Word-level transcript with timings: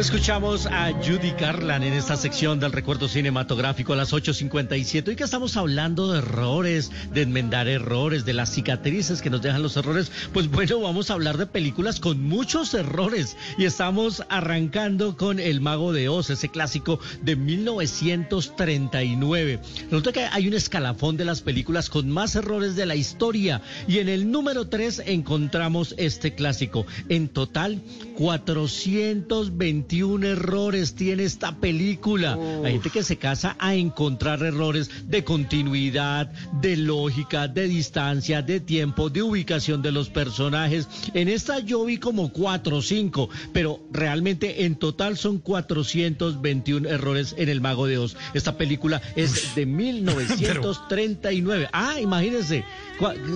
Escuchamos 0.00 0.64
a 0.64 0.92
Judy 0.92 1.32
Garland 1.38 1.84
en 1.84 1.92
esta 1.92 2.16
sección 2.16 2.58
del 2.58 2.72
recuerdo 2.72 3.06
cinematográfico 3.06 3.92
a 3.92 3.96
las 3.96 4.14
8.57. 4.14 5.08
Hoy 5.08 5.14
que 5.14 5.24
estamos 5.24 5.58
hablando 5.58 6.10
de 6.10 6.20
errores, 6.20 6.90
de 7.12 7.20
enmendar 7.20 7.68
errores, 7.68 8.24
de 8.24 8.32
las 8.32 8.50
cicatrices 8.50 9.20
que 9.20 9.28
nos 9.28 9.42
dejan 9.42 9.62
los 9.62 9.76
errores, 9.76 10.10
pues 10.32 10.48
bueno, 10.48 10.80
vamos 10.80 11.10
a 11.10 11.12
hablar 11.12 11.36
de 11.36 11.44
películas 11.44 12.00
con 12.00 12.26
muchos 12.26 12.72
errores. 12.72 13.36
Y 13.58 13.66
estamos 13.66 14.24
arrancando 14.30 15.18
con 15.18 15.38
El 15.38 15.60
Mago 15.60 15.92
de 15.92 16.08
Oz, 16.08 16.30
ese 16.30 16.48
clásico 16.48 16.98
de 17.20 17.36
1939. 17.36 19.60
Resulta 19.82 20.12
que 20.12 20.24
hay 20.24 20.48
un 20.48 20.54
escalafón 20.54 21.18
de 21.18 21.26
las 21.26 21.42
películas 21.42 21.90
con 21.90 22.08
más 22.08 22.36
errores 22.36 22.74
de 22.74 22.86
la 22.86 22.94
historia. 22.94 23.60
Y 23.86 23.98
en 23.98 24.08
el 24.08 24.30
número 24.30 24.66
3 24.66 25.02
encontramos 25.04 25.94
este 25.98 26.34
clásico. 26.34 26.86
En 27.10 27.28
total, 27.28 27.82
420 28.20 30.30
errores 30.30 30.94
tiene 30.94 31.22
esta 31.22 31.56
película. 31.56 32.38
Hay 32.62 32.72
gente 32.72 32.90
que 32.90 33.02
se 33.02 33.16
casa 33.16 33.56
a 33.58 33.74
encontrar 33.74 34.42
errores 34.42 34.90
de 35.08 35.24
continuidad, 35.24 36.30
de 36.60 36.76
lógica, 36.76 37.48
de 37.48 37.66
distancia, 37.66 38.42
de 38.42 38.60
tiempo, 38.60 39.08
de 39.08 39.22
ubicación 39.22 39.80
de 39.80 39.92
los 39.92 40.10
personajes. 40.10 40.86
En 41.14 41.30
esta 41.30 41.60
yo 41.60 41.86
vi 41.86 41.96
como 41.96 42.30
cuatro 42.30 42.76
o 42.76 42.82
cinco, 42.82 43.30
pero 43.54 43.80
realmente 43.90 44.66
en 44.66 44.76
total 44.76 45.16
son 45.16 45.38
421 45.38 46.90
errores 46.90 47.34
en 47.38 47.48
El 47.48 47.62
Mago 47.62 47.86
de 47.86 47.96
Oz. 47.96 48.18
Esta 48.34 48.58
película 48.58 49.00
es 49.16 49.54
de 49.54 49.64
1939. 49.64 51.68
Ah, 51.82 52.00
imagínense, 52.00 52.64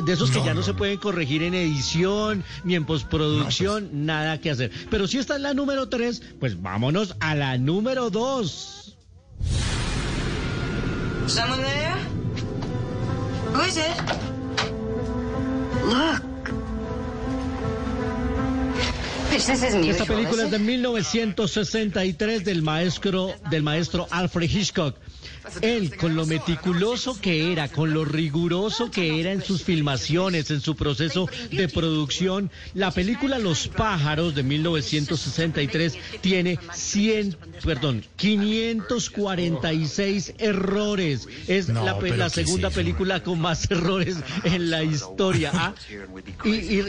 de 0.05 0.13
esos 0.13 0.31
que 0.31 0.45
ya 0.45 0.53
no, 0.53 0.63
se 0.63 0.75
pueden 0.75 0.99
corregir 0.99 1.43
en 1.43 1.55
edición 1.55 2.45
ni 2.65 2.75
en 2.75 2.85
postproducción, 2.85 3.85
pues. 3.85 3.95
nada 3.95 4.39
que 4.39 4.51
hacer. 4.51 4.71
Pero 4.91 5.07
si 5.07 5.19
esta 5.19 5.37
es 5.37 5.41
la 5.41 5.55
número 5.55 5.89
tres, 5.89 6.23
pues 6.41 6.61
vámonos 6.61 7.17
a 7.21 7.35
la 7.35 7.59
número 7.59 8.11
dos. 8.11 8.97
Someone 11.27 11.63
there? 11.63 11.97
Who 13.55 13.63
is 13.63 13.77
it? 13.77 14.44
Esta 19.35 20.05
película 20.05 20.45
es 20.45 20.51
de 20.53 20.61
1963 20.61 22.45
del 22.45 22.63
maestro 22.63 23.35
del 23.51 23.65
maestro 23.65 24.07
Alfred 24.11 24.49
Hitchcock. 24.49 24.97
Él, 25.61 25.95
con 25.97 26.17
lo 26.17 26.27
meticuloso 26.27 27.21
que 27.21 27.53
era, 27.53 27.69
con 27.69 27.93
lo 27.93 28.05
riguroso 28.05 28.91
que 28.91 29.21
era 29.21 29.33
en 29.33 29.43
sus 29.43 29.63
filmaciones, 29.63 30.51
en 30.51 30.61
su 30.61 30.75
proceso 30.75 31.29
de 31.51 31.69
producción, 31.69 32.51
la 32.73 32.91
película 32.91 33.39
Los 33.39 33.69
pájaros 33.69 34.35
de 34.35 34.43
1963 34.43 35.99
tiene 36.21 36.59
100, 36.73 37.37
perdón, 37.63 38.05
546 38.17 40.35
errores. 40.39 41.29
Es 41.47 41.69
la, 41.69 42.31
segunda 42.31 42.71
película 42.71 43.23
con 43.23 43.41
más 43.41 43.71
errores 43.71 44.17
en 44.45 44.71
la 44.71 44.83
historia. 44.83 45.51
¿ah? 45.53 45.75
Y, 46.45 46.81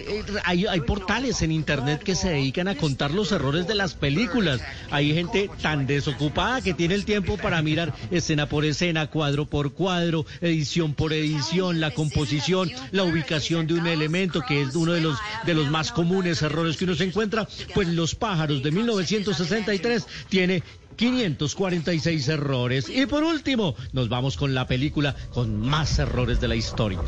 hay, 0.44 0.66
hay 0.66 0.82
portales 0.82 1.42
en 1.42 1.52
internet 1.52 2.02
que 2.04 2.16
se 2.16 2.35
dedican 2.36 2.68
a 2.68 2.76
contar 2.76 3.12
los 3.12 3.32
errores 3.32 3.68
de 3.68 3.76
las 3.76 3.94
películas. 3.94 4.62
Hay 4.92 5.14
gente 5.14 5.50
tan 5.62 5.88
desocupada 5.88 6.62
que 6.62 6.74
tiene 6.74 6.96
el 6.96 7.06
tiempo 7.06 7.38
para 7.38 7.62
mirar 7.62 7.94
escena 8.12 8.48
por 8.48 8.66
escena, 8.66 9.08
cuadro 9.08 9.46
por 9.46 9.74
cuadro, 9.74 10.26
edición 10.42 10.94
por 10.94 11.14
edición, 11.14 11.80
la 11.80 11.92
composición, 11.92 12.72
la 12.92 13.04
ubicación 13.04 13.68
de 13.68 13.76
un 13.76 13.88
elemento, 13.88 14.42
que 14.48 14.62
es 14.62 14.76
uno 14.76 14.94
de 14.94 15.02
los, 15.02 15.18
de 15.46 15.54
los 15.54 15.70
más 15.70 15.92
comunes 15.92 16.42
errores 16.42 16.78
que 16.78 16.86
uno 16.86 16.96
se 16.96 17.06
encuentra, 17.06 17.48
pues 17.74 17.88
Los 17.88 18.16
pájaros 18.16 18.64
de 18.64 18.72
1963 18.72 20.06
tiene 20.30 20.64
546 20.96 22.28
errores. 22.30 22.90
Y 22.90 23.06
por 23.06 23.24
último, 23.24 23.76
nos 23.94 24.10
vamos 24.10 24.38
con 24.38 24.54
la 24.54 24.68
película 24.68 25.16
con 25.34 25.60
más 25.60 26.00
errores 26.00 26.40
de 26.42 26.48
la 26.48 26.56
historia. 26.56 27.00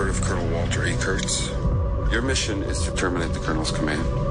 Heard 0.00 0.08
of 0.08 0.22
Colonel 0.22 0.48
Walter 0.48 0.86
E. 0.86 0.96
Kurtz. 0.96 1.50
Your 2.10 2.22
mission 2.22 2.62
is 2.62 2.82
to 2.84 2.94
terminate 2.94 3.34
the 3.34 3.38
Colonel's 3.38 3.70
command. 3.70 4.29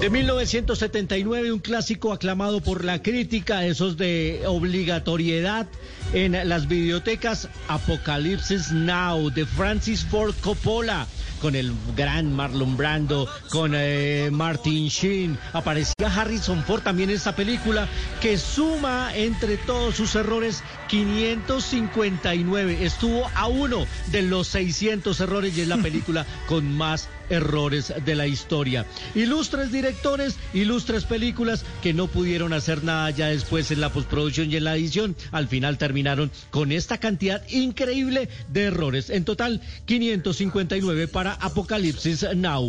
De 0.00 0.08
1979, 0.08 1.52
un 1.52 1.58
clásico 1.58 2.12
aclamado 2.12 2.60
por 2.60 2.84
la 2.84 3.02
crítica, 3.02 3.66
esos 3.66 3.96
de 3.96 4.42
obligatoriedad 4.46 5.66
en 6.14 6.48
las 6.48 6.68
bibliotecas, 6.68 7.48
Apocalipsis 7.68 8.72
Now, 8.72 9.30
de 9.30 9.44
Francis 9.44 10.04
Ford 10.04 10.34
Coppola 10.40 11.06
con 11.40 11.54
el 11.54 11.72
gran 11.96 12.32
Marlon 12.32 12.76
Brando, 12.76 13.28
con 13.50 13.72
eh, 13.74 14.28
Martin 14.30 14.88
Sheen. 14.88 15.38
Aparecía 15.52 16.14
Harrison 16.14 16.62
Ford 16.64 16.82
también 16.82 17.10
en 17.10 17.16
esta 17.16 17.34
película 17.34 17.88
que 18.20 18.38
suma 18.38 19.10
entre 19.14 19.56
todos 19.56 19.96
sus 19.96 20.14
errores 20.14 20.62
559. 20.88 22.84
Estuvo 22.84 23.28
a 23.34 23.48
uno 23.48 23.86
de 24.08 24.22
los 24.22 24.48
600 24.48 25.18
errores 25.20 25.56
y 25.56 25.62
es 25.62 25.68
la 25.68 25.78
película 25.78 26.26
con 26.46 26.72
más 26.76 27.08
errores 27.30 27.94
de 28.04 28.14
la 28.14 28.26
historia. 28.26 28.84
Ilustres 29.14 29.72
directores, 29.72 30.36
ilustres 30.52 31.04
películas 31.04 31.64
que 31.82 31.94
no 31.94 32.08
pudieron 32.08 32.52
hacer 32.52 32.84
nada 32.84 33.10
ya 33.10 33.28
después 33.28 33.70
en 33.70 33.80
la 33.80 33.92
postproducción 33.92 34.50
y 34.50 34.56
en 34.56 34.64
la 34.64 34.76
edición. 34.76 35.16
Al 35.32 35.48
final 35.48 35.78
terminaron 35.78 36.30
con 36.50 36.72
esta 36.72 36.98
cantidad 36.98 37.42
increíble 37.48 38.28
de 38.48 38.64
errores. 38.64 39.10
En 39.10 39.24
total, 39.24 39.60
559 39.86 41.08
para 41.08 41.32
Apocalipsis 41.34 42.26
Now. 42.36 42.68